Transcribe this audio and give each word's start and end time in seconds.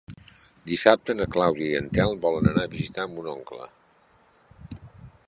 Dissabte 0.69 1.15
na 1.17 1.27
Clàudia 1.35 1.69
i 1.73 1.77
en 1.81 1.91
Telm 1.97 2.23
volen 2.25 2.51
anar 2.53 2.65
a 2.69 2.73
visitar 2.73 3.07
mon 3.13 3.29
oncle. 3.37 3.71